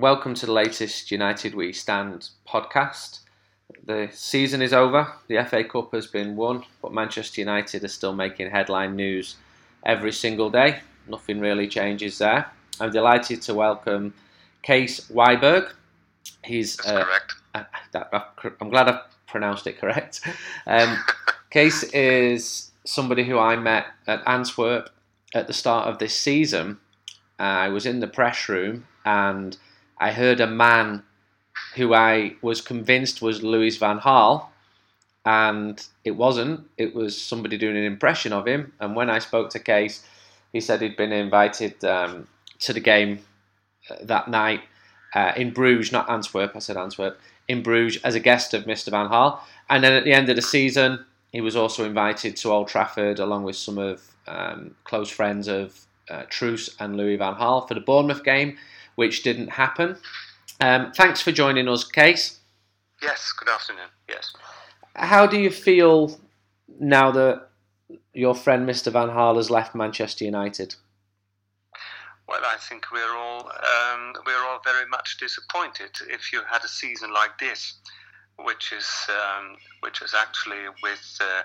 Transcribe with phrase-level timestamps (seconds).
[0.00, 3.20] welcome to the latest United We Stand podcast.
[3.86, 8.12] The season is over, the FA Cup has been won, but Manchester United are still
[8.12, 9.36] making headline news
[9.86, 10.80] every single day.
[11.08, 12.44] Nothing really changes there.
[12.78, 14.12] I'm delighted to welcome
[14.66, 15.72] Cees Wijburg.
[16.44, 17.34] He's uh, correct.
[17.54, 18.20] Uh,
[18.60, 20.20] I'm glad I pronounced it correct.
[20.66, 21.02] Um,
[21.54, 24.90] Cees is somebody who I met at Antwerp
[25.34, 26.80] at the start of this season.
[27.38, 29.56] I was in the press room and
[29.98, 31.02] I heard a man
[31.74, 34.46] who I was convinced was Louis Van Gaal,
[35.24, 36.68] and it wasn't.
[36.76, 38.72] It was somebody doing an impression of him.
[38.80, 40.04] And when I spoke to Cees,
[40.52, 42.28] he said he'd been invited um,
[42.60, 43.20] to the game
[43.90, 44.60] uh, that night
[45.14, 46.52] uh, in Bruges, not Antwerp.
[46.54, 47.18] I said Antwerp
[47.48, 48.90] in Bruges as a guest of Mr.
[48.90, 49.40] Van Gaal.
[49.68, 53.18] And then at the end of the season, he was also invited to Old Trafford
[53.18, 57.74] along with some of um, close friends of uh, Truus and Louis Van Gaal for
[57.74, 58.56] the Bournemouth game
[58.96, 59.96] which didn't happen.
[60.60, 62.40] Um, thanks for joining us, Cees.
[63.00, 63.88] Yes, good afternoon.
[64.08, 64.32] Yes.
[64.96, 66.18] How do you feel
[66.80, 67.48] now that
[68.14, 68.90] your friend Mr.
[68.90, 70.74] Van Gaal has left Manchester United?
[72.26, 75.90] Well, I think we're all um, we're all very much disappointed.
[76.08, 77.74] If you had a season like this,
[78.44, 81.42] which is um, which is actually with uh,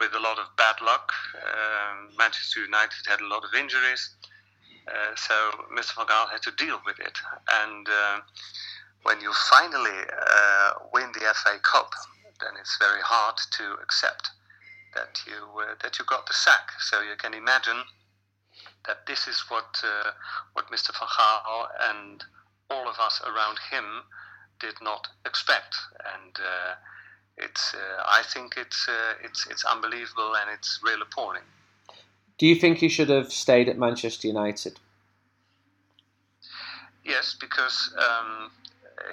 [0.00, 4.16] with a lot of bad luck, um, Manchester United had a lot of injuries.
[4.88, 5.34] Uh, so
[5.72, 5.94] Mr.
[5.96, 7.16] Van Gaal had to deal with it.
[7.62, 8.20] And uh,
[9.04, 11.92] when you finally uh, win the FA Cup,
[12.40, 14.30] then it's very hard to accept
[14.94, 16.70] that you uh, that you got the sack.
[16.80, 17.82] So you can imagine
[18.86, 20.10] that this is what uh,
[20.54, 20.90] what Mr.
[20.98, 22.24] Van Gaal and
[22.70, 24.02] all of us around him
[24.62, 25.74] did not expect.
[26.14, 26.38] And
[27.36, 27.74] it's
[28.06, 28.88] I think it's
[29.22, 31.42] it's it's unbelievable and it's real appalling.
[32.38, 34.78] Do you think he should have stayed at Manchester United?
[37.04, 38.50] Yes, because um,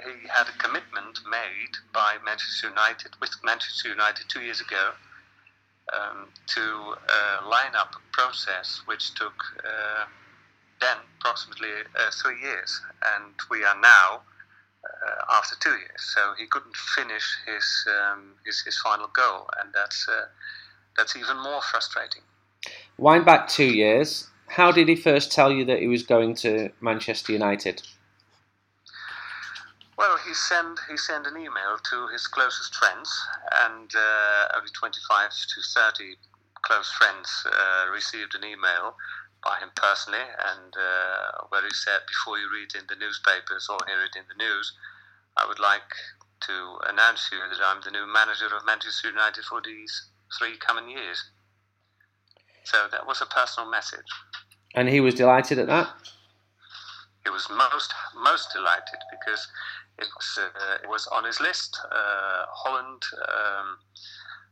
[0.06, 4.92] he had a commitment made by Manchester United with Manchester United two years ago
[5.94, 10.06] um, to uh, line up a process which took uh,
[10.80, 12.82] then approximately uh, three years,
[13.16, 14.22] and we are now
[14.84, 16.02] uh, after two years.
[16.16, 20.26] So he couldn't finish his um, his, his, final goal, and that's uh,
[20.98, 22.22] that's even more frustrating.
[22.98, 24.28] Wind back two years.
[24.48, 27.84] How did he first tell you that he was going to Manchester United?
[29.98, 33.12] Well, he sent he sent an email to his closest friends,
[33.66, 36.16] and uh, only 25 to 30
[36.62, 38.96] close friends uh, received an email
[39.44, 43.80] by him personally, and uh, where he said, "Before you read in the newspapers or
[43.88, 44.74] hear it in the news,
[45.38, 45.92] I would like
[46.42, 50.08] to announce to you that I'm the new manager of Manchester United for these
[50.38, 51.24] three coming years."
[52.64, 54.06] So that was a personal message.
[54.76, 55.90] And he was delighted at that.
[57.24, 59.48] He was most most delighted because
[59.98, 61.80] it was uh, it was on his list.
[61.92, 63.78] Uh, Holland, um,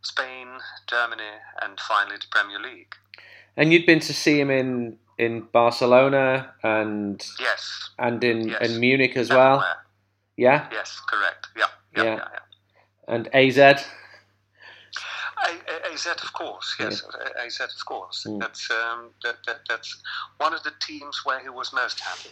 [0.01, 0.47] Spain,
[0.87, 2.95] Germany, and finally the Premier League.
[3.57, 8.69] And you'd been to see him in in Barcelona and yes, and in yes.
[8.69, 9.65] in Munich as well.
[10.37, 10.67] Yeah.
[10.71, 11.47] Yes, correct.
[11.57, 11.65] Yeah.
[11.95, 12.03] Yeah.
[12.03, 12.15] yeah.
[12.15, 13.13] yeah, yeah.
[13.13, 13.83] And AZ.
[15.97, 17.43] AZ, of course, yes, yeah.
[17.43, 18.25] AZ, of course.
[18.27, 18.39] Mm.
[18.39, 19.97] That's um, that, that, that's
[20.37, 22.29] one of the teams where he was most happy.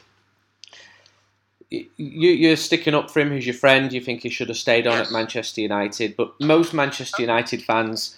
[1.69, 3.31] You, you're sticking up for him.
[3.31, 3.91] He's your friend.
[3.91, 5.07] You think he should have stayed on yes.
[5.07, 8.15] at Manchester United, but most Manchester United fans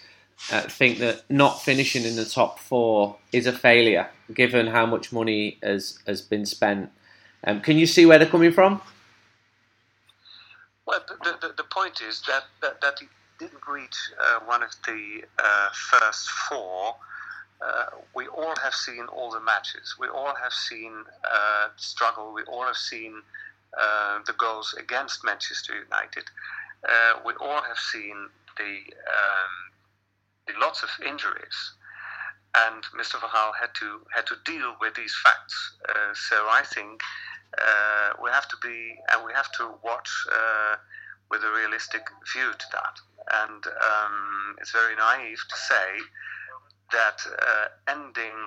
[0.51, 5.11] uh, think that not finishing in the top four is a failure, given how much
[5.11, 6.91] money has has been spent.
[7.43, 8.81] Um, can you see where they're coming from?
[10.85, 13.01] Well, the, the, the point is that, that, that
[13.39, 16.95] didn't reach uh, one of the uh, first four,
[17.61, 19.95] uh, we all have seen all the matches.
[19.99, 20.93] We all have seen
[21.29, 22.33] uh, struggle.
[22.33, 23.21] We all have seen
[23.77, 26.23] uh, the goals against Manchester United.
[27.25, 29.66] We all have seen the, um,
[30.59, 31.73] lots of injuries.
[32.55, 33.19] And Mr.
[33.19, 35.77] Van Gaal had to had to deal with these facts.
[36.29, 37.01] so I think
[38.23, 40.09] we have to be and we have to watch
[41.29, 42.95] with a realistic view to that.
[43.43, 45.87] And um, it's very naive to say
[46.91, 48.39] that uh, ending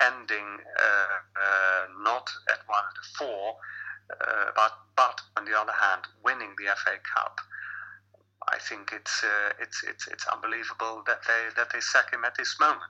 [0.00, 3.56] ending uh, uh, not at one the four,
[4.10, 7.40] uh, but but on the other hand, winning the FA Cup.
[8.48, 12.36] I think it's uh, it's it's it's unbelievable that they that they sack him at
[12.36, 12.82] this moment.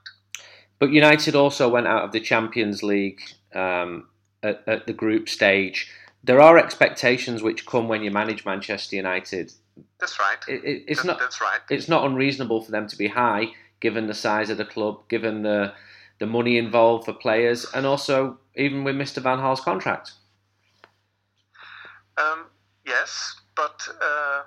[0.79, 3.20] But United also went out of the Champions League
[3.55, 4.08] um,
[4.43, 5.91] at, at the group stage
[6.26, 9.53] there are expectations which come when you manage Manchester United.
[10.00, 10.38] That's right.
[10.49, 11.19] It, it, it's that, not.
[11.20, 11.61] That's right.
[11.70, 13.47] It's not unreasonable for them to be high,
[13.81, 15.73] given the size of the club, given the
[16.19, 19.23] the money involved for players, and also even with Mr.
[19.23, 20.12] Van Gaal's contract.
[22.19, 22.47] Um,
[22.85, 24.43] yes, but uh,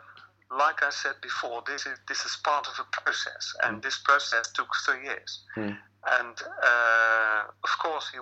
[0.51, 3.83] like I said before, this is this is part of a process, and mm.
[3.83, 5.41] this process took three years.
[5.55, 5.77] Mm.
[6.07, 8.19] And uh, of course, he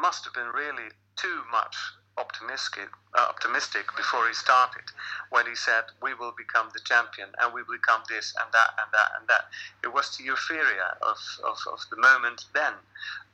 [0.00, 1.74] must have been really too much
[2.18, 2.88] optimistic,
[3.18, 4.84] uh, optimistic before he started
[5.30, 8.70] when he said we will become the champion and we will become this and that
[8.80, 9.44] and that and that.
[9.84, 12.72] It was the euphoria of, of, of the moment then,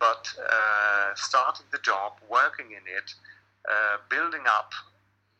[0.00, 3.14] but uh, starting the job, working in it,
[3.70, 4.72] uh, building up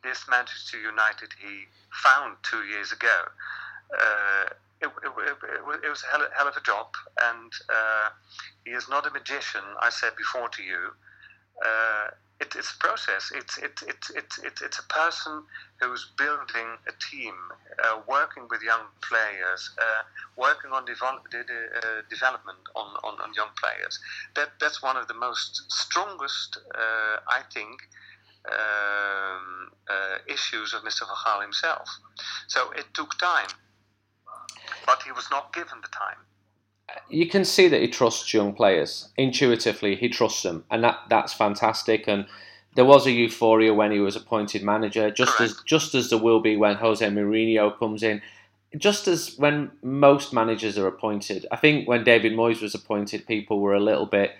[0.03, 3.23] this Manchester United he found two years ago.
[3.93, 4.49] Uh,
[4.81, 6.87] it, it, it, it, was a hell, hell, of a job,
[7.21, 8.09] and uh,
[8.65, 9.61] he is not a magician.
[9.81, 10.91] I said before to you,
[11.63, 12.07] uh,
[12.41, 13.31] it, it's a process.
[13.33, 15.43] It's it, it, it, it, it's a person
[15.79, 17.33] who's building a team,
[17.83, 20.03] uh, working with young players, uh,
[20.35, 23.99] working on develop, uh, development on, on, on, young players.
[24.35, 27.87] That that's one of the most strongest, I think.
[28.45, 31.01] Um, uh, issues of Mr.
[31.01, 31.87] Van Gaal himself.
[32.47, 33.47] So it took time,
[34.85, 36.17] but he was not given the time
[37.09, 39.95] you can see that he trusts young players intuitively.
[39.95, 42.07] He trusts them, and that that's fantastic.
[42.07, 42.25] And
[42.75, 45.53] there was a euphoria when he was appointed manager, just Correct.
[45.53, 48.21] as just as there will be when Jose Mourinho comes in,
[48.77, 51.45] just as when most managers are appointed.
[51.51, 54.31] I think when David Moyes was appointed, people were a little bit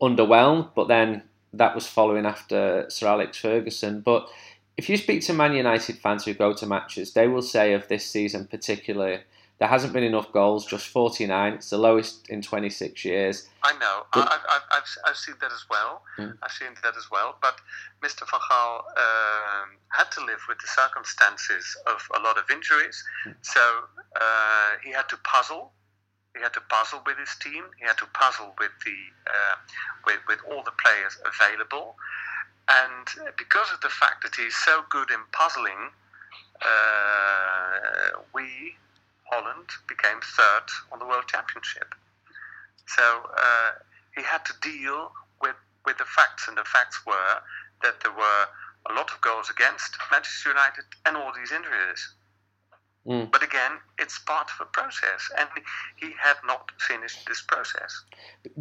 [0.00, 1.22] underwhelmed, but then
[1.52, 4.00] that was following after Sir Alex Ferguson.
[4.00, 4.28] But
[4.76, 7.88] if you speak to Man United fans who go to matches, they will say of
[7.88, 9.20] this season particularly
[9.58, 11.54] there hasn't been enough goals, just 49.
[11.54, 13.48] It's the lowest in 26 years.
[13.64, 14.06] I know.
[14.12, 16.02] But, I, have I've, I've seen that as well.
[16.16, 16.38] Mm.
[16.42, 17.36] I've seen that as well.
[17.42, 17.56] But
[18.00, 18.20] Mr.
[18.30, 23.02] Van Gaal um, had to live with the circumstances of a lot of injuries.
[23.26, 23.34] Mm.
[23.42, 23.60] So
[24.20, 25.72] uh, he had to puzzle.
[26.38, 27.64] He had to puzzle with his team.
[27.78, 28.96] He had to puzzle with the
[29.26, 29.56] uh,
[30.06, 31.96] with, with all the players available.
[32.68, 35.90] And because of the fact that he's so good in puzzling,
[36.62, 38.76] uh, we
[39.30, 41.94] Holland became third on the World Championship.
[42.86, 43.02] So
[43.36, 43.70] uh,
[44.16, 45.12] he had to deal
[45.42, 47.42] with, with the facts, and the facts were
[47.82, 48.44] that there were
[48.90, 52.14] a lot of goals against Manchester United and all these injuries.
[53.06, 53.30] Mm.
[53.30, 55.48] But again, it's part of a process, and
[55.96, 58.04] he had not finished this process.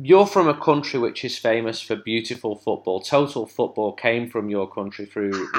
[0.01, 3.01] You're from a country which is famous for beautiful football.
[3.01, 5.49] Total football came from your country through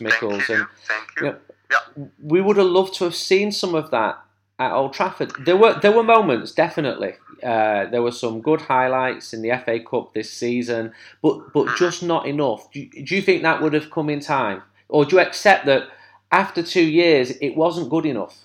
[0.00, 0.44] Michels.
[0.44, 0.54] Thank you.
[0.54, 1.26] And, Thank you.
[1.26, 1.38] you know,
[1.70, 2.04] yeah.
[2.22, 4.22] We would have loved to have seen some of that
[4.58, 5.32] at Old Trafford.
[5.44, 7.14] There were there were moments definitely.
[7.42, 10.92] Uh, there were some good highlights in the FA Cup this season,
[11.22, 12.70] but but just not enough.
[12.70, 15.88] Do, do you think that would have come in time, or do you accept that
[16.32, 18.36] after two years it wasn't good enough?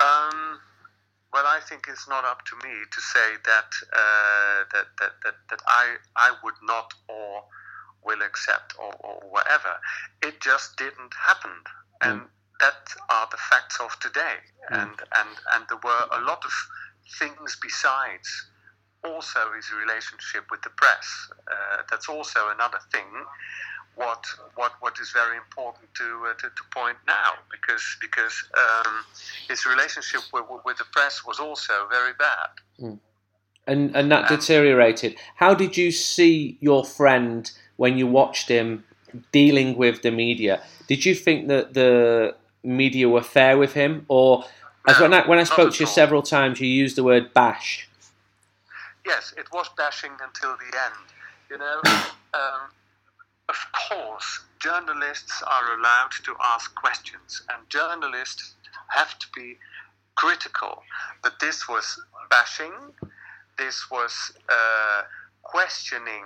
[0.00, 0.58] Um,
[1.32, 5.34] well, I think it's not up to me to say that uh, that, that, that
[5.50, 7.42] that I I would not or
[8.04, 9.80] will accept or, or whatever.
[10.22, 11.50] It just didn't happen,
[12.00, 12.20] and.
[12.20, 12.26] Mm
[12.60, 14.36] that are the facts of today.
[14.70, 14.82] Mm.
[14.82, 16.52] And, and, and there were a lot of
[17.18, 18.28] things besides
[19.04, 21.06] also his relationship with the press.
[21.46, 23.04] Uh, that's also another thing.
[23.96, 24.24] What
[24.56, 29.04] what what is very important to uh, to, to, point now because because um,
[29.48, 32.48] his relationship with, with the press was also very bad.
[32.80, 32.98] Mm.
[33.66, 35.16] And and that deteriorated.
[35.36, 38.84] How did you see your friend when you watched him
[39.32, 40.62] dealing with the media?
[40.88, 42.34] Did you think that the
[42.64, 44.44] media were fair with him, or
[44.88, 47.88] as when I when I spoke to you several times, you used the word bash.
[49.06, 51.06] Yes, it was bashing until the end.
[51.50, 51.80] You know,
[52.34, 52.70] um,
[53.48, 58.54] of course, journalists are allowed to ask questions, and journalists
[58.88, 59.56] have to be
[60.14, 60.82] critical.
[61.22, 62.72] But this was bashing.
[63.58, 65.02] This was uh,
[65.42, 66.24] questioning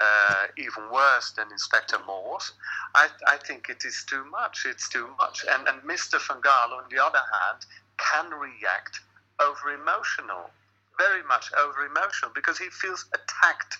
[0.00, 2.52] uh, even worse than Inspector Morse.
[2.94, 4.66] I, I, think it is too much.
[4.66, 5.44] It's too much.
[5.48, 6.20] And, and Mr.
[6.26, 7.66] Van Gaal, on the other hand,
[7.98, 9.00] can react
[9.40, 10.50] over emotional,
[10.98, 13.76] very much over emotional, because he feels attacked.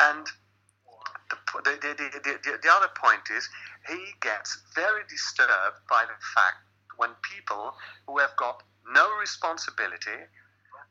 [0.00, 0.26] And
[1.58, 3.48] the, the, the, the, the other point is
[3.88, 6.62] he gets very disturbed by the fact
[6.96, 7.74] when people
[8.06, 10.26] who have got no responsibility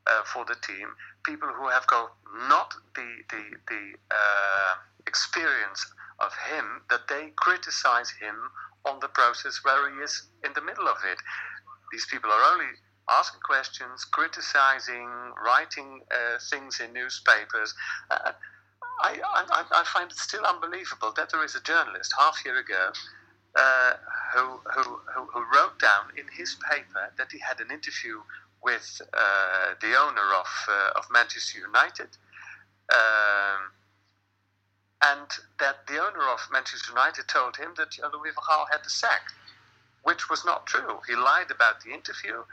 [0.08, 0.88] uh, for the team,
[1.24, 2.12] people who have got
[2.48, 4.74] not the the, the uh,
[5.08, 5.86] experience
[6.20, 8.36] of him, that they criticize him
[8.86, 11.18] on the process where he is in the middle of it.
[11.92, 12.72] These people are only
[13.10, 15.10] asking questions, criticizing,
[15.44, 17.74] writing uh, things in newspapers.
[18.12, 18.32] Uh,
[19.00, 22.92] I, I, I, find it still unbelievable that there is a journalist half year ago
[23.56, 23.94] uh,
[24.34, 28.20] who, who, who, wrote down in his paper that he had an interview
[28.64, 32.10] with uh, the owner of, uh, of Manchester United.
[32.92, 33.72] Um,
[35.04, 35.28] and
[35.60, 39.32] that the owner of Manchester United told him that Louis van Gaal had the sack,
[40.04, 41.00] which was not true.
[41.08, 42.44] He lied about the interview,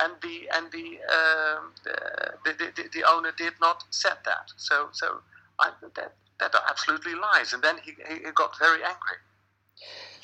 [0.00, 4.52] and the and the um, the, the, the, the, owner did not said that.
[4.56, 5.20] So so
[5.60, 7.52] I, that that absolutely lies.
[7.52, 9.18] And then he, he got very angry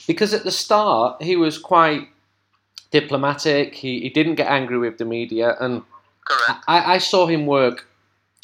[0.06, 2.08] because at the start he was quite
[2.90, 3.74] diplomatic.
[3.74, 5.82] He, he didn't get angry with the media, and
[6.68, 7.86] I, I saw him work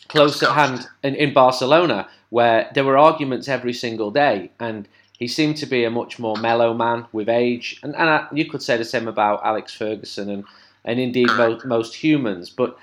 [0.09, 5.29] close at hand in, in Barcelona, where there were arguments every single day, and he
[5.29, 7.79] seemed to be a much more mellow man with age.
[7.83, 10.45] And, and I, you could say the same about Alex Ferguson and,
[10.85, 12.51] and indeed most, most humans.
[12.51, 12.79] But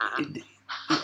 [0.00, 0.24] uh-huh.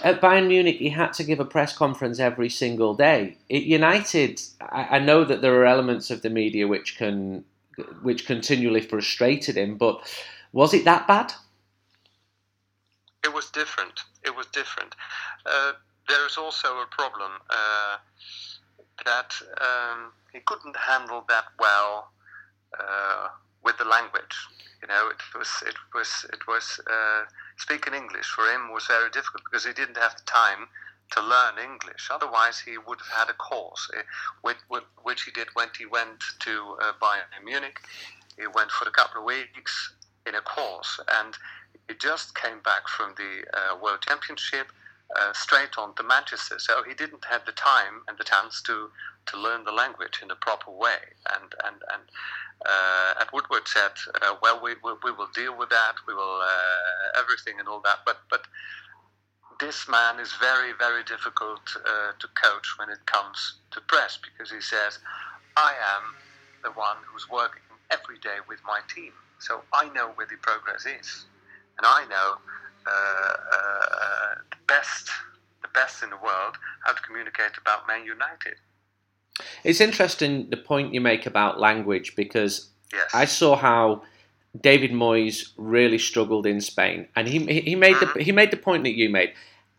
[0.03, 3.37] At Bayern Munich, he had to give a press conference every single day.
[3.51, 7.45] At United, I, I know that there are elements of the media which can
[8.03, 10.01] which continually frustrated him, but
[10.53, 11.33] was it that bad?
[13.25, 14.01] It was different.
[14.25, 14.95] It was different.
[15.45, 15.73] Uh,
[16.09, 17.97] there is also a problem uh,
[19.05, 22.11] that um, he couldn't handle that well
[22.79, 23.29] uh,
[23.65, 24.37] with the language.
[24.83, 27.25] You know, it was it was it was uh,
[27.57, 30.69] speaking English for him was very difficult because he didn't have the time
[31.13, 32.09] to learn English.
[32.11, 33.91] Otherwise, he would have had a course,
[34.43, 34.57] which,
[35.03, 37.81] which he did when he went to uh, Bayern Munich.
[38.39, 39.95] He went for a couple of weeks
[40.27, 41.37] in a course, and
[41.89, 44.69] he just came back from the uh, World Championship
[45.17, 46.59] uh, straight on to Manchester.
[46.59, 48.91] So he didn't have the time and the chance to,
[49.27, 50.99] to learn the language in a proper way.
[51.35, 52.03] And and and
[52.67, 53.93] uh, Ed Woodward said,
[54.23, 55.95] uh, "Well, we, we, we will deal with that.
[56.07, 58.47] We will uh, everything and all that." But but
[59.61, 64.51] this man is very very difficult uh, to coach when it comes to press because
[64.51, 64.99] he says,
[65.57, 66.17] "I am
[66.63, 70.87] the one who's working every day with my team, so I know where the progress
[70.87, 71.27] is,
[71.79, 72.37] and I know."
[72.87, 75.11] Uh, uh, the best,
[75.63, 78.57] the best in the world, how to communicate about Man United.
[79.65, 83.11] It's interesting the point you make about language because yes.
[83.13, 84.03] I saw how
[84.61, 88.19] David Moyes really struggled in Spain, and he he made mm-hmm.
[88.19, 89.33] the he made the point that you made.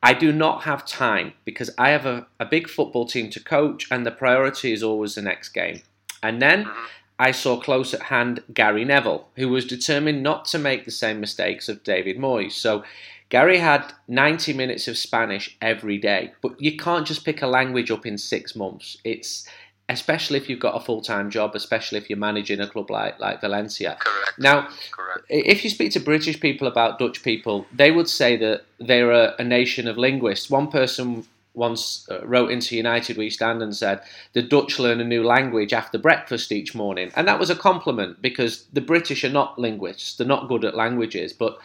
[0.03, 3.88] I do not have time because I have a, a big football team to coach,
[3.89, 5.81] and the priority is always the next game.
[6.21, 6.85] And then mm-hmm.
[7.17, 11.19] I saw close at hand Gary Neville, who was determined not to make the same
[11.19, 12.53] mistakes of David Moyes.
[12.53, 12.84] So
[13.29, 17.89] Gary had 90 minutes of Spanish every day, but you can't just pick a language
[17.89, 18.98] up in six months.
[19.03, 19.48] It's
[19.88, 23.19] especially if you've got a full time job, especially if you're managing a club like,
[23.19, 23.98] like Valencia.
[24.00, 24.39] Correct.
[24.39, 25.25] Now, Correct.
[25.29, 29.36] if you speak to British people about Dutch people, they would say that they're a,
[29.39, 30.50] a nation of linguists.
[30.50, 34.01] One person once uh, wrote into United We Stand and said,
[34.33, 37.12] The Dutch learn a new language after breakfast each morning.
[37.15, 40.75] And that was a compliment because the British are not linguists, they're not good at
[40.75, 41.33] languages.
[41.33, 41.57] But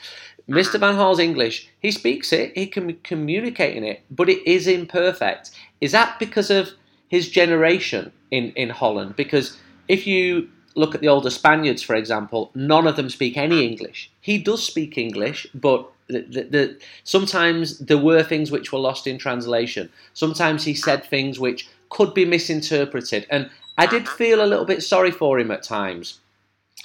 [0.49, 0.81] Mr.
[0.81, 5.51] Van Gaal's English, he speaks it, he can communicate in it, but it is imperfect.
[5.81, 6.71] Is that because of
[7.09, 9.17] his generation in, in Holland?
[9.17, 9.57] Because
[9.89, 14.11] if you look at the older Spaniards, for example, none of them speak any English.
[14.21, 19.19] He does speak English, but the, the, sometimes there were things which were lost in
[19.19, 19.91] translation.
[20.15, 24.83] Sometimes he said things which could be misinterpreted, and I did feel a little bit
[24.83, 26.19] sorry for him at times.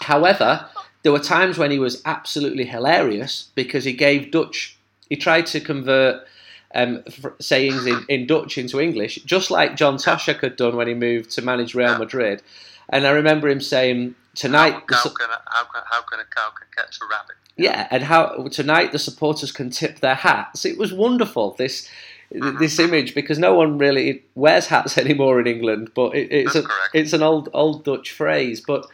[0.02, 0.68] However,
[1.04, 4.78] there were times when he was absolutely hilarious because he gave Dutch.
[5.10, 6.26] He tried to convert
[6.74, 7.04] um,
[7.40, 11.32] sayings in, in Dutch into English, just like John Toshack had done when he moved
[11.32, 12.42] to manage Real Madrid.
[12.90, 16.26] And I remember him saying, "Tonight, how, how, can, a, how, can, how can a
[16.26, 20.66] cow can catch a rabbit?" Yeah, and how tonight the supporters can tip their hats.
[20.66, 21.56] It was wonderful.
[21.58, 21.90] This
[22.34, 22.58] mm-hmm.
[22.58, 26.64] this image because no one really wears hats anymore in England, but it, it's a,
[26.94, 28.62] it's an old old Dutch phrase.
[28.62, 28.86] But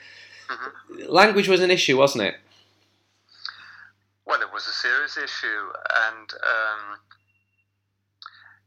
[0.50, 1.12] mm-hmm.
[1.12, 2.36] language was an issue, wasn't it?
[4.26, 5.66] Well, it was a serious issue,
[6.08, 7.00] and um,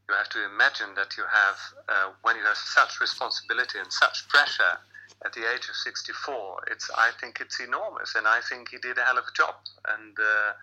[0.07, 1.57] you have to imagine that you have
[1.89, 4.77] uh, when you have such responsibility and such pressure
[5.23, 8.97] at the age of 64, it's I think it's enormous, and I think he did
[8.97, 9.55] a hell of a job.
[9.87, 10.53] And uh,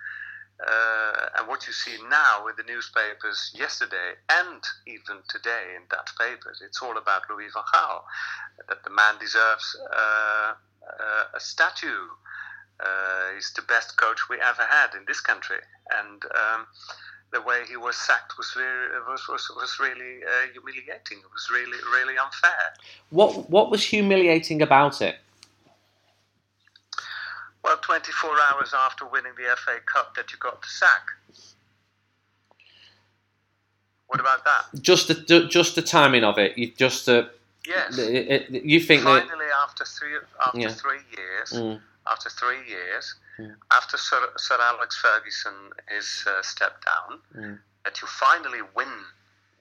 [0.62, 6.10] uh, and what you see now in the newspapers yesterday and even today in Dutch
[6.18, 8.02] papers, it's all about Louis van Gaal,
[8.68, 12.06] that the man deserves uh, uh a statue.
[12.78, 16.24] Uh, he's the best coach we ever had in this country, and.
[16.24, 16.66] Um,
[17.32, 21.18] the way he was sacked was really, was, was, was really uh, humiliating.
[21.18, 22.74] It was really really unfair.
[23.10, 25.16] What what was humiliating about it?
[27.64, 31.06] Well, 24 hours after winning the FA Cup, that you got the sack.
[34.08, 34.82] What about that?
[34.82, 36.58] Just the just the timing of it.
[36.58, 37.26] You just uh,
[37.66, 37.96] yes.
[37.98, 40.68] It, it, you think finally that, after three after yeah.
[40.68, 41.52] three years.
[41.52, 43.54] Mm after three years, mm.
[43.72, 45.54] after Sir, Sir, Alex Ferguson
[45.96, 47.58] is uh, stepped down, mm.
[47.84, 48.92] that you finally win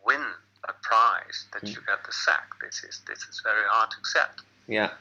[0.06, 0.24] win
[0.68, 2.52] a prize, that you get the sack.
[2.62, 4.42] This is this is very hard to accept.
[4.68, 4.92] Yeah,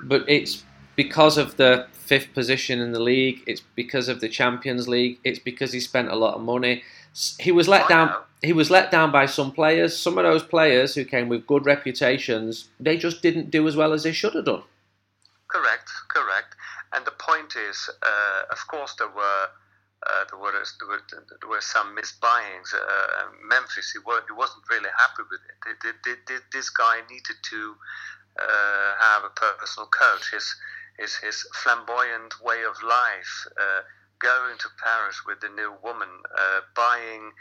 [0.00, 0.64] but it's
[0.96, 3.42] because of the fifth position in the league.
[3.46, 5.18] It's because of the Champions League.
[5.24, 6.82] It's because he spent a lot of money.
[7.38, 8.06] He was let I down.
[8.08, 8.22] know.
[8.42, 9.96] He was let down by some players.
[9.96, 13.92] Some of those players who came with good reputations, they just didn't do as well
[13.92, 14.62] as they should have done.
[15.48, 16.45] Correct, correct.
[17.06, 19.48] The point is, uh, of course, there were.
[20.06, 21.02] Uh, there, were, there, were,
[21.40, 22.74] there were some misbuyings.
[22.74, 25.80] Uh, Memphis, he, were, he wasn't really happy with it.
[25.82, 27.74] Th- th- th- This guy needed to
[28.38, 30.30] uh, have a personal coach.
[30.30, 30.46] His,
[30.98, 33.80] his, his flamboyant way of life, uh,
[34.20, 36.08] going to Paris with the new woman,
[36.38, 37.32] uh, buying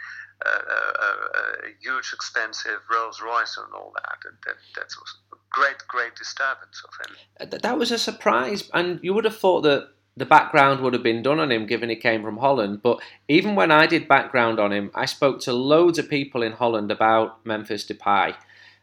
[0.44, 4.18] a, a, a huge, expensive Rolls Royce and all that.
[4.24, 4.56] That, that.
[4.76, 7.16] that was a great, great disturbance of him.
[7.40, 11.04] Uh, That was a surprise, and you would have thought that the background would have
[11.04, 12.82] been done on him given he came from Holland.
[12.82, 16.54] But even when I did background on him, I spoke to loads of people in
[16.54, 18.36] Holland about Memphis Depay,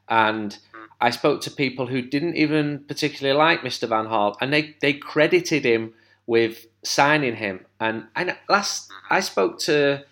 [0.08, 0.58] and
[1.00, 3.88] I spoke to people who didn't even particularly like Mr.
[3.88, 5.94] Van Gaal, and they, they credited him
[6.26, 7.66] with signing him.
[7.80, 10.04] And I, last I spoke to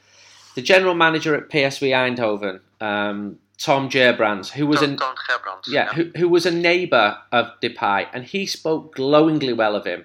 [0.60, 6.10] the general manager at PSV Eindhoven, um, Tom Gerbrands, who was Toon Gerbrands, yeah, who,
[6.16, 10.04] who was a neighbour of Depay, and he spoke glowingly well of him.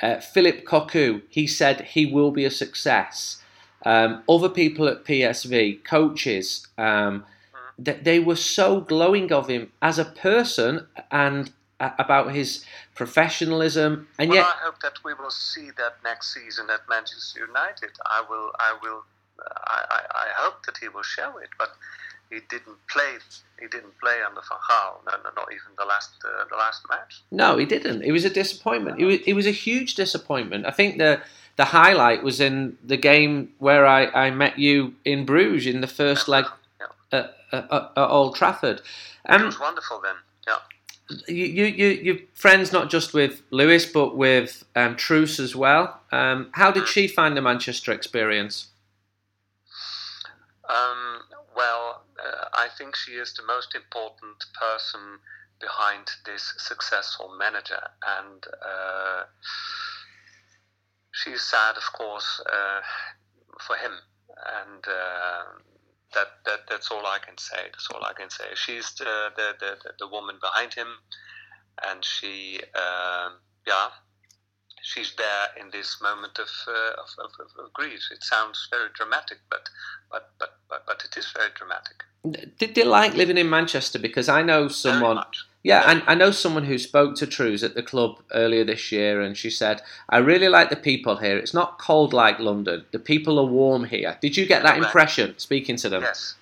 [0.00, 3.40] Uh, Philip Cocu, he said he will be a success.
[3.84, 7.24] Um, other people at PSV, coaches, um,
[7.82, 14.08] th- they were so glowing of him as a person and uh, about his professionalism.
[14.18, 17.90] And well, yet, I hope that we will see that next season at Manchester United.
[18.06, 19.04] I will, I will,
[19.66, 21.48] I, I, I hope that he will show it.
[21.58, 21.70] But
[22.30, 23.18] he didn't play.
[23.60, 24.94] He didn't play under Van Gaal.
[25.06, 27.22] No, no, not even the last, uh, the last match.
[27.30, 28.02] No, he didn't.
[28.02, 29.00] It was a disappointment.
[29.00, 30.66] It was, it was a huge disappointment.
[30.66, 31.20] I think the
[31.56, 35.86] the highlight was in the game where I, I met you in Bruges in the
[35.86, 36.46] first leg
[36.80, 36.86] Yeah.
[37.12, 38.78] at, at, at Old Trafford.
[38.78, 38.82] It
[39.30, 40.14] Um, was wonderful then.
[40.48, 40.56] Yeah.
[41.28, 46.00] you, you, you, you're friends not just with Louis, but with um, Truus as well.
[46.10, 48.68] Um, how did she find the Manchester experience?
[50.72, 51.20] Um,
[51.54, 55.18] well, uh, I think she is the most important person
[55.60, 59.24] behind this successful manager, and uh,
[61.12, 62.80] she's sad, of course, uh,
[63.60, 63.92] for him,
[64.64, 65.44] and uh,
[66.14, 67.68] that, that that's all I can say.
[67.70, 68.44] That's all I can say.
[68.54, 70.88] She's the the, the, the, woman behind him,
[71.86, 73.34] and she, um
[73.66, 73.88] yeah.
[74.82, 78.00] She's there in this moment of, uh, of, of, of, grief.
[78.10, 79.68] It sounds very dramatic, but,
[80.10, 82.02] but, but, but, but it is very dramatic.
[82.58, 83.98] Did they like living in Manchester?
[83.98, 85.22] Because I know someone.
[85.64, 89.20] Yeah, and I know someone who spoke to Truus at the club earlier this year,
[89.20, 91.38] and she said, "I really like the people here.
[91.38, 92.84] It's not cold like London.
[92.90, 96.02] The people are warm here." Did you get that impression speaking to them?
[96.02, 96.34] Yes,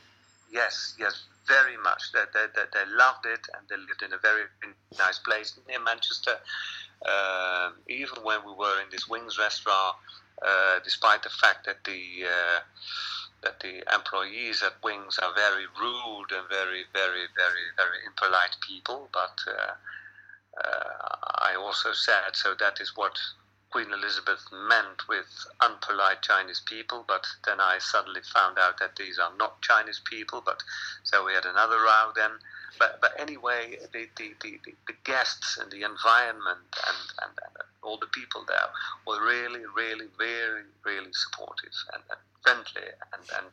[0.50, 2.12] yes, yes, very much.
[2.12, 4.44] They, they, they, they loved it and they lived in a very
[4.98, 6.36] nice place near Manchester.
[7.06, 9.96] Um, even when we were in this Wings restaurant,
[10.46, 12.60] uh, despite the fact that the uh,
[13.42, 19.08] that the employees at Wings are very rude and very, very, very, very impolite people,
[19.12, 19.72] but uh,
[20.62, 23.16] uh, I also said so that is what
[23.70, 29.18] Queen Elizabeth meant with unpolite Chinese people, but then I suddenly found out that these
[29.18, 30.62] are not Chinese people, but
[31.04, 32.32] so we had another row then.
[32.78, 37.98] But, but anyway, the, the, the, the, guests and the environment and, and, and all
[37.98, 38.68] the people there
[39.06, 43.46] were really, really, very, really supportive and, and friendly and, and,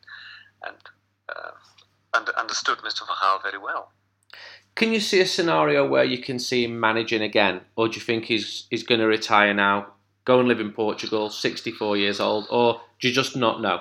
[0.66, 0.76] and
[1.28, 1.50] uh,
[2.14, 3.02] under, understood Mr.
[3.06, 3.92] Verhaal very well.
[4.74, 8.00] Can you see a scenario where you can see him managing again, or do you
[8.00, 12.46] think he's he's going to retire now, go and live in Portugal, 64 years old,
[12.48, 13.80] or do you just not know?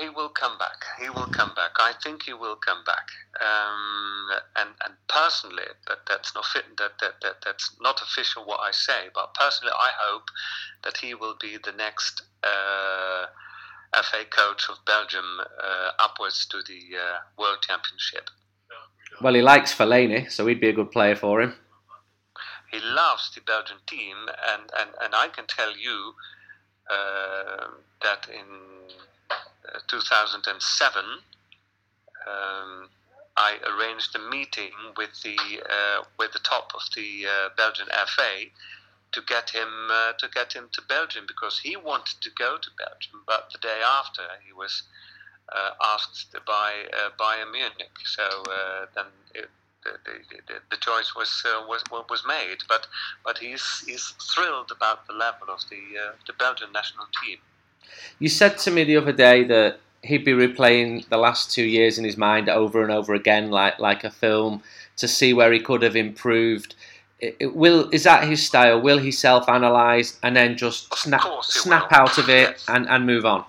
[0.00, 0.84] He will come back.
[1.00, 1.72] He will come back.
[1.78, 3.08] I think he will come back.
[3.40, 8.60] Um, and and personally, that that's not fit, that, that that that's not official what
[8.60, 9.08] I say.
[9.14, 10.24] But personally, I hope
[10.84, 13.26] that he will be the next uh,
[14.02, 18.30] FA coach of Belgium uh, upwards to the uh, World Championship.
[19.20, 21.54] Well, he likes Fellaini, so he'd be a good player for him.
[22.70, 24.16] He loves the Belgian team,
[24.50, 26.14] and and, and I can tell you
[26.90, 27.66] uh,
[28.02, 28.74] that in
[29.88, 31.04] 2007.
[32.26, 32.88] Um,
[33.36, 38.46] I arranged a meeting with the uh, with the top of the uh, Belgian FA
[39.12, 42.70] to get him uh, to get him to Belgium because he wanted to go to
[42.78, 44.82] Belgium, but the day after he was
[45.52, 47.96] uh, asked by uh, Bayern Munich.
[48.04, 49.48] So uh, then it,
[49.82, 49.90] the,
[50.46, 52.58] the, the, choice was uh, was was made.
[52.68, 52.86] But
[53.24, 55.82] but he's he's thrilled about the level of the
[56.26, 57.38] the Belgian national team.
[58.18, 61.98] You said to me the other day that he'd be replaying the last two years
[61.98, 64.62] in his mind over and over again, like like a film,
[64.96, 66.74] to see where he could have improved.
[67.20, 68.80] It, it will is that his style?
[68.80, 71.98] Will he self-analyze and then just snap snap will.
[71.98, 72.64] out of it Yes.
[72.68, 73.44] and, and move on?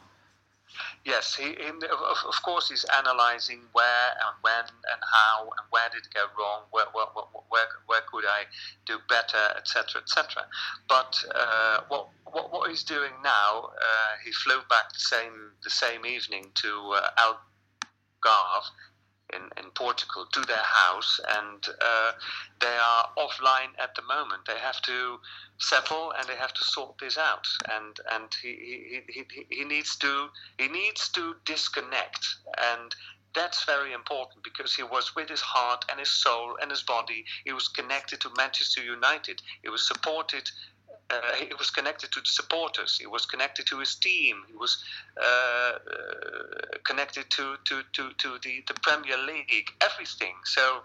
[1.06, 5.88] Yes, he, he of, of course he's analysing where and when and how and where
[5.90, 8.46] did it go wrong, where where, where, where, where could I
[8.88, 10.46] do better, etc., etc.
[10.90, 15.70] But uh, what, what what he's doing now, uh, he flew back the same the
[15.70, 18.70] same evening to uh, Algarve
[19.34, 22.12] in, in Portugal to their house, and uh,
[22.60, 24.42] they are offline at the moment.
[24.46, 25.20] They have to
[25.58, 29.96] settle and they have to sort this out, and and he he, he, he, needs
[29.98, 32.24] to he needs to disconnect
[32.74, 32.94] and.
[33.34, 37.26] That's very important because he was with his heart and his soul and his body.
[37.44, 39.42] He was connected to Manchester United.
[39.62, 40.50] He was supported
[41.12, 42.98] uh, he was connected to the supporters.
[42.98, 44.38] He was connected to his team.
[44.48, 44.84] He was
[45.22, 49.70] uh, uh, connected to, to, to, to the, the Premier League.
[49.82, 50.34] Everything.
[50.46, 50.82] So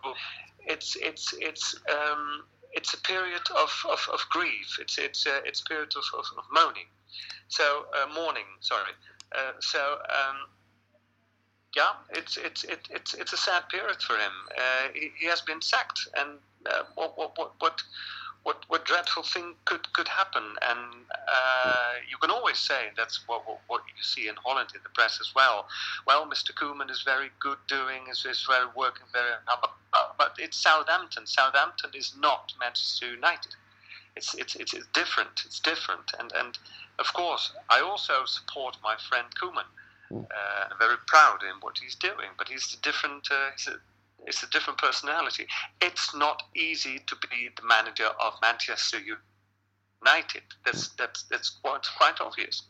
[0.66, 4.78] it's it's it's um, it's a period of, of, of grief.
[4.78, 6.88] It's it's uh, it's a period of, of, of moaning.
[7.48, 8.48] So uh, mourning.
[8.60, 8.92] Sorry.
[9.34, 9.98] Uh, so.
[10.10, 10.36] Um,
[11.76, 14.32] yeah, it's it's it, it's it's a sad period for him.
[14.92, 16.30] He, he has been sacked, and
[16.96, 17.80] what what what what
[18.42, 20.42] what what dreadful thing could could happen?
[20.62, 24.80] And uh, you can always say that's what, what what you see in Holland in
[24.82, 25.66] the press as well.
[26.06, 26.52] Well, Mr.
[26.54, 29.70] Koeman is very good doing, is is very working very hard,
[30.18, 31.26] but, it's Southampton.
[31.26, 33.54] Southampton is not Manchester United.
[34.16, 35.42] It's, it's it's it's different.
[35.44, 36.58] It's different, and and
[36.98, 39.68] of course I also support my friend Koeman.
[40.12, 43.28] Uh, I'm very proud in what he's doing, but he's a different.
[43.30, 43.76] Uh, he's a,
[44.26, 45.46] it's a different personality.
[45.80, 50.42] It's not easy to be the manager of Manchester United.
[50.64, 52.62] That's that's that's quite quite obvious.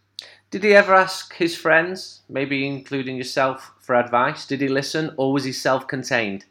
[0.50, 4.46] Did he ever ask his friends, maybe including yourself, for advice?
[4.46, 6.44] Did he listen, or was he self-contained?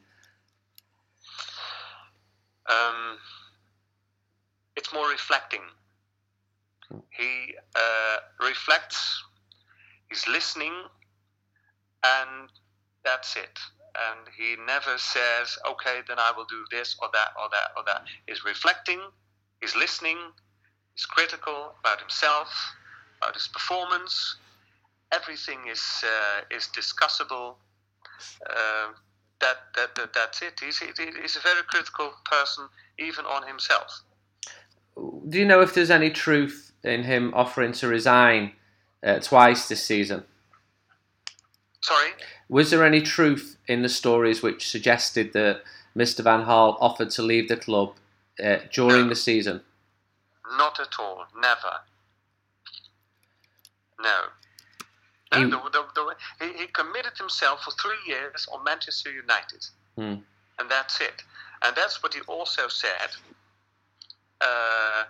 [2.67, 3.17] Um,
[4.75, 5.61] it's more reflecting.
[7.09, 9.23] He uh, reflects.
[10.09, 10.73] He's listening,
[12.03, 12.49] and
[13.03, 13.59] that's it.
[13.95, 17.83] And he never says, "Okay, then I will do this or that or that or
[17.85, 19.01] that." He's reflecting.
[19.61, 20.17] He's listening.
[20.95, 22.49] He's critical about himself,
[23.21, 24.37] about his performance.
[25.11, 27.55] Everything is uh, is discussable.
[28.45, 28.93] Uh,
[29.39, 30.59] that, that, that that's it.
[30.59, 34.01] He's, he's a very critical person, even on himself.
[34.97, 38.53] Do you know if there's any truth in him offering to resign
[39.03, 40.23] uh, twice this season?
[41.81, 42.09] Sorry.
[42.49, 45.61] Was there any truth in the stories which suggested that
[45.95, 46.23] Mr.
[46.23, 47.93] Van Gaal offered to leave the club
[48.43, 49.61] uh, during the season?
[50.57, 51.25] Not at all.
[51.39, 51.73] Never.
[54.01, 54.21] No.
[55.35, 59.65] He- No, the, the, the, he, he committed himself for three years on Manchester United.
[59.95, 60.15] Hmm.
[60.57, 61.21] And that's it.
[61.63, 63.09] And that's what he also said
[64.41, 65.03] uh,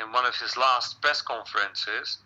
[0.00, 2.18] in one of his last press conferences.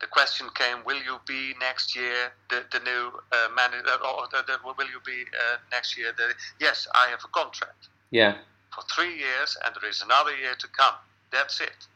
[0.00, 4.42] The question came, will you be next year the, the new uh, manager, or the,
[4.46, 6.12] the, will you be uh, next year?
[6.16, 8.36] The, yes, I have a contract Yeah.
[8.74, 10.94] for three years, and there is another year to come.
[11.30, 11.86] That's it.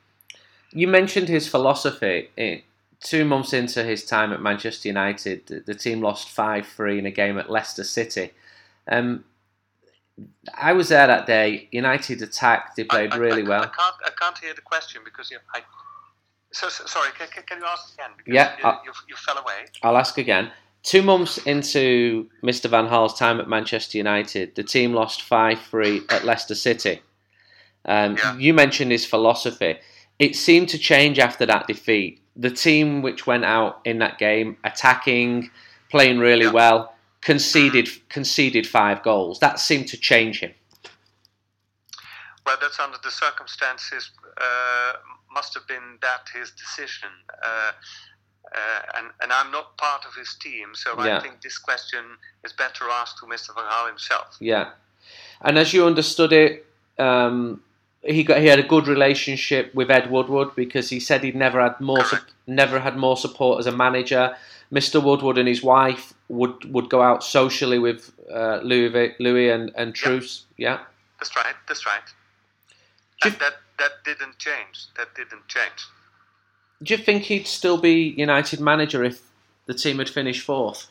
[0.73, 2.31] You mentioned his philosophy.
[2.39, 2.61] Eh,
[3.01, 7.11] Two months into his time at Manchester United, the- team lost 5 3 in a
[7.11, 8.33] game at Leicester City.
[8.89, 9.25] Um,
[10.55, 11.69] I was there that day.
[11.73, 13.63] United attacked, they played I, I- really I, well.
[13.63, 15.39] I can't, I can't hear the question because you.
[15.55, 15.61] I,
[16.57, 17.11] so, so sorry.
[17.19, 18.11] Can, can, you ask again?
[18.17, 19.67] Because Yeah, you, you, you fell away.
[19.83, 20.51] I'll ask again.
[20.83, 22.71] Two months into Mr.
[22.71, 27.03] Van Gaal's time at Manchester United, the team lost 5 3 at Leicester City.
[27.85, 28.37] Um, Yeah.
[28.39, 29.79] You mentioned his philosophy.
[30.19, 32.23] It seemed to change after that defeat.
[32.37, 35.51] The team which went out in that game, attacking,
[35.91, 36.53] playing really Yeah.
[36.53, 39.41] well, conceded conceded five goals.
[39.41, 40.55] That seemed to change him.
[42.47, 44.13] Well, that's under the circumstances.
[44.41, 44.93] Uh,
[45.37, 47.13] must have been that his decision.
[47.49, 47.73] Uh,
[48.55, 51.19] uh, and, and I'm not part of his team, so Yeah.
[51.19, 52.05] I think this question
[52.47, 53.51] is better asked to Mr.
[53.55, 54.29] Van Gaal himself.
[54.41, 54.67] Yeah,
[55.47, 56.53] and as you understood it,
[57.09, 57.61] um,
[58.15, 61.61] he got he had a good relationship with Ed Woodward because he said he'd never
[61.61, 62.27] had more su-
[62.63, 64.25] never had more support as a manager.
[64.79, 65.03] Mr.
[65.03, 68.01] Woodward and his wife would would go out socially with
[68.41, 70.45] uh, Louis Louis and and Truus.
[70.57, 70.79] Yeah,
[71.19, 71.57] That's right.
[71.69, 72.07] That's right.
[73.25, 74.87] And that that didn't change.
[74.97, 75.81] That didn't change.
[76.83, 79.23] do you think he'd still be United manager if
[79.67, 80.89] the team had finished fourth?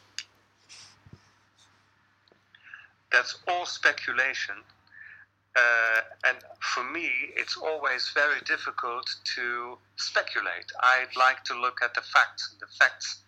[3.11, 4.55] that's all speculation.
[5.55, 6.37] Uh, and
[6.73, 10.69] for me, it's always very difficult to speculate.
[10.81, 12.55] I'd like to look at the facts.
[12.59, 13.21] The facts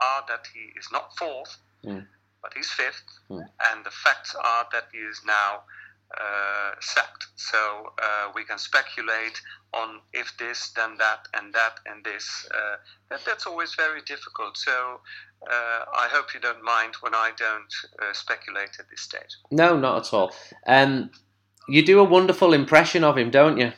[0.00, 2.06] are that he is not fourth, Mm.
[2.42, 3.46] but he's fifth, Mm.
[3.68, 5.64] and the facts are that he is now
[6.80, 7.26] sacked.
[7.36, 9.40] So uh, we can speculate
[9.72, 12.48] on if this, then that, and that, and this.
[12.54, 12.76] Uh,
[13.10, 14.56] that, that's always very difficult.
[14.56, 15.00] So
[15.50, 19.36] uh, I hope you don't mind when I don't uh, speculate at this stage.
[19.50, 20.32] No, not at all.
[20.66, 21.10] Um,
[21.68, 23.72] you do a wonderful impression of him, don't you?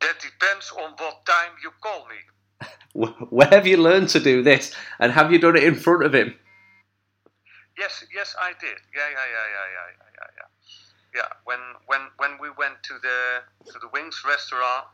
[0.00, 3.08] That depends on what time you call me.
[3.30, 6.14] Where have you learned to do this, and have you done it in front of
[6.14, 6.34] him?
[7.78, 8.78] Yes, yes, I did.
[8.94, 10.48] Yeah, yeah, yeah, yeah, yeah, yeah, yeah, yeah.
[11.14, 13.40] Yeah, when when when we went to the
[13.72, 14.86] to the Wings restaurant,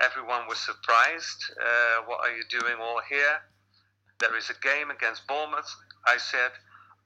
[0.00, 1.40] everyone was surprised.
[1.60, 3.38] Uh, what are you doing all here?
[4.20, 5.70] There is a game against Bournemouth.
[6.06, 6.50] I said,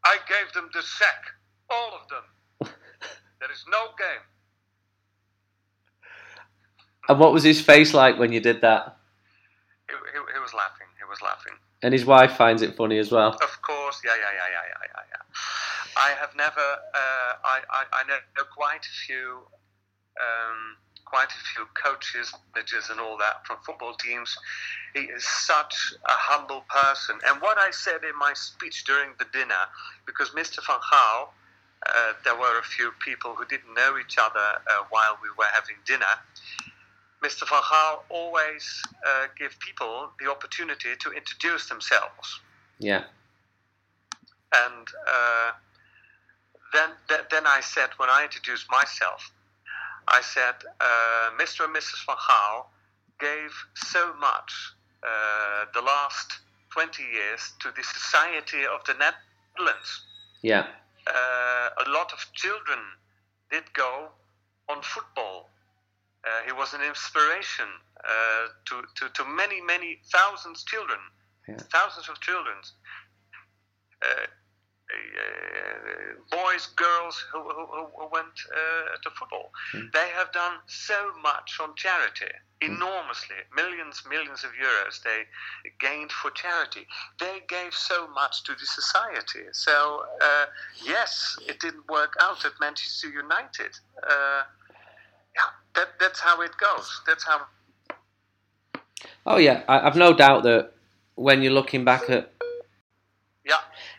[0.05, 1.25] I gave them the sack,
[1.69, 2.25] all of them.
[3.41, 4.25] there is no game.
[7.09, 8.97] And what was his face like when you did that?
[9.89, 10.87] He, he, he was laughing.
[10.99, 11.55] He was laughing.
[11.83, 13.33] And his wife finds it funny as well.
[13.35, 14.82] Of course, yeah, yeah, yeah, yeah, yeah.
[16.03, 18.19] I have never, uh, I, I, I know
[18.57, 19.47] quite a few,
[20.19, 24.37] um, quite a few coaches, managers, and all that from football teams.
[24.95, 27.19] He is such a humble person.
[27.29, 29.63] And what I said in my speech during the dinner,
[30.05, 30.59] because Mr.
[30.67, 31.29] Van Gaal,
[31.87, 35.51] uh, there were a few people who didn't know each other uh, while we were
[35.55, 36.15] having dinner.
[37.23, 37.49] Mr.
[37.49, 42.41] Van Gaal always uh, give people the opportunity to introduce themselves
[42.81, 43.05] Yeah.
[44.53, 45.53] and uh,
[46.73, 46.91] then,
[47.31, 49.31] then I said when I introduced myself,
[50.09, 51.65] I said uh, Mr.
[51.65, 52.05] and Mrs.
[52.07, 52.67] Van Gaal
[53.21, 54.53] gave so much
[55.03, 60.03] uh, the last 20 years to the society of the Netherlands.
[60.43, 60.67] Yeah.
[61.07, 62.79] Uh, a lot of children
[63.51, 64.09] did go
[64.69, 65.51] on football.
[66.25, 67.67] Uh, he was an inspiration
[68.05, 70.99] uh, to, to, to many, many thousands children,
[71.49, 71.57] Yeah.
[71.71, 72.57] thousands of children.
[74.93, 79.51] Uh, boys, girls who, who, who- went uh, to football.
[79.73, 85.25] They have done so much on charity, enormously, millions, millions of euros they
[85.81, 86.87] gained for charity.
[87.19, 89.45] They gave so much to the society.
[89.53, 90.47] So, uh,
[90.85, 93.73] yes, it didn't work out at Manchester United.
[94.03, 94.43] Uh,
[95.35, 97.01] yeah, that, that's how it goes.
[97.07, 97.41] That's how.
[99.25, 99.63] Oh yeah.
[99.69, 100.73] I, I've no doubt that
[101.15, 102.32] when you're looking back at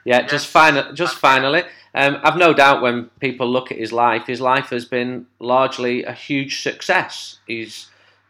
[0.05, 1.63] Yeah, Yeah, just final, just finally.
[1.95, 6.03] Um, I've no doubt when people look at his life, his life has been largely
[6.03, 7.37] a huge success.
[7.47, 7.87] He's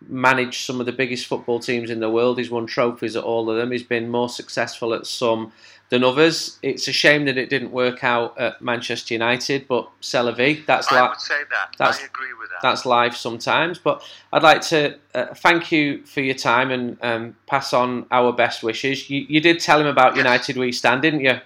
[0.10, 2.38] managed some of the biggest football teams in the world.
[2.38, 3.72] He's won trophies at all of them.
[3.72, 5.54] He's been more successful at some
[5.90, 6.60] than others.
[6.62, 10.62] It's a shame that it didn't work out at Manchester United, but c'est la vie.
[10.68, 11.76] That's I say that.
[11.78, 12.60] that's- I agree with that.
[12.62, 13.80] that's life sometimes.
[13.80, 18.34] But I'd like to uh, thank you for your time and um, pass on our
[18.34, 19.10] best wishes.
[19.10, 20.24] You, you did tell him about Yes.
[20.26, 21.40] United We Stand, didn't you?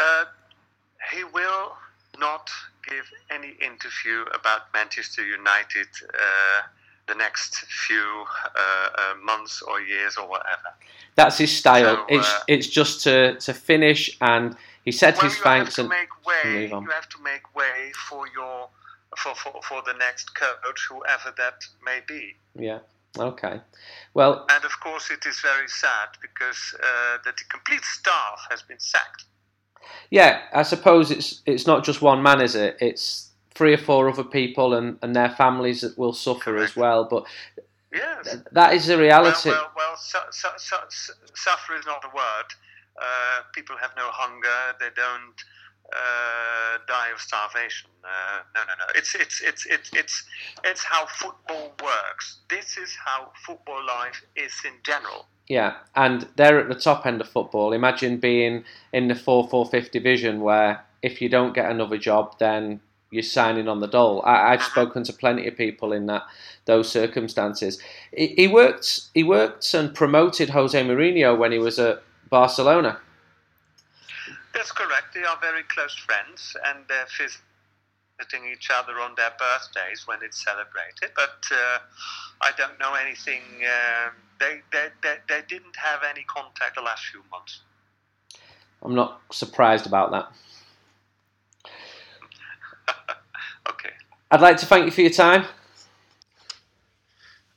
[0.00, 0.24] Uh,
[1.12, 1.76] he will
[2.18, 2.50] not
[2.88, 6.62] give any interview about Manchester United uh,
[7.06, 7.56] the next
[7.86, 10.74] few uh, uh, months or years or whatever.
[11.14, 11.96] That's his style.
[11.96, 15.88] So, it's uh, it's just to, to finish, and he said well, his thanks and
[15.88, 16.66] to make way.
[16.66, 18.68] You have to make way for your
[19.16, 22.34] for, for, for the next coach, whoever that may be.
[22.58, 22.80] yeah,
[23.18, 23.60] okay.
[24.14, 28.62] Well, And of course, it is very sad because uh, that the complete staff has
[28.62, 29.24] been sacked.
[30.10, 32.76] Yeah, I suppose it's it's not just one man, is it?
[32.80, 37.04] It's three or four other people and, and their families that will suffer as well.
[37.08, 37.24] But
[37.92, 38.36] Yes.
[38.52, 39.48] that is the Well, reality.
[39.50, 42.48] well, well su- su- su- su- suffer is not a word.
[43.00, 44.74] Uh, people have no hunger.
[44.78, 45.38] They don't
[45.92, 47.88] uh, die of starvation.
[48.04, 48.84] Uh, no, no, no.
[48.94, 50.24] It's it's it's it's it's
[50.64, 52.38] it's how football works.
[52.50, 55.28] This is how football life is in general.
[55.48, 57.72] Yeah, and they're at the top end of football.
[57.72, 62.36] Imagine being in the fourth or fifth division, where if you don't get another job,
[62.38, 62.80] then
[63.10, 64.22] you're signing on the dole.
[64.24, 66.24] I, I've spoken to plenty of people in that
[66.64, 67.80] those circumstances.
[68.12, 72.98] He, he worked, he worked and promoted Jose Mourinho when he was at Barcelona.
[74.52, 75.14] That's correct.
[75.14, 77.06] They are very close friends, and they're
[78.18, 81.10] visiting each other on their birthdays when it's celebrated.
[81.14, 81.78] But uh,
[82.40, 83.42] I don't know anything.
[83.62, 87.60] Uh, they, they, they, they didn't have any contact the last few months.
[88.82, 90.28] I'm not surprised about that.
[93.68, 93.90] Okay.
[94.30, 95.44] I'd like to thank you for your time.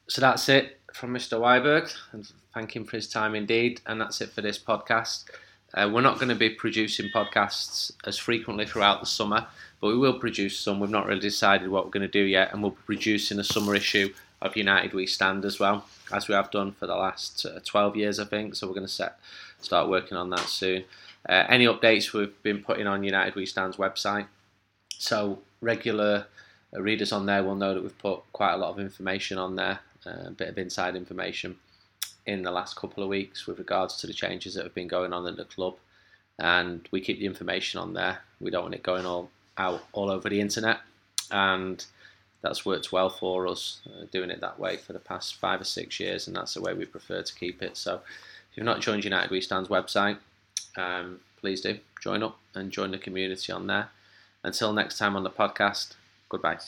[0.08, 1.40] So that's it from Mr.
[1.40, 3.80] Wijburg, and thank him for his time indeed.
[3.86, 5.26] And that's it for this podcast.
[5.74, 9.46] Uh, we're not going to be producing podcasts as frequently throughout the summer,
[9.80, 10.80] but we will produce some.
[10.80, 13.44] We've not really decided what we're going to do yet, and we'll be producing a
[13.44, 15.86] summer issue of United We Stand as well.
[16.12, 18.56] as we have done for the last uh, 12 years, I think.
[18.56, 19.20] So we're going to set
[19.62, 20.86] start working on that soon.
[21.28, 24.28] Uh, any updates we've been putting on United We Stand's website.
[24.98, 26.26] So regular
[26.74, 29.80] readers on there will know that we've put quite a lot of information on there,
[30.06, 31.58] uh, a bit of inside information
[32.30, 35.14] in the last couple of weeks with regards to the changes that have been going
[35.14, 35.76] on in the club.
[36.38, 38.20] And we keep the information on there.
[38.40, 40.80] We don't want it going all out all over the internet.
[41.32, 41.84] And
[42.42, 45.66] that's worked well for us, uh, doing it that way for the past five or
[45.66, 47.76] six years, and that's the way we prefer to keep it.
[47.76, 47.96] So,
[48.52, 50.18] if you've not joined United We Stand's website,
[50.78, 53.90] um, please do join up and join the community on there.
[54.44, 55.96] Until next time on the podcast,
[56.30, 56.60] goodbye.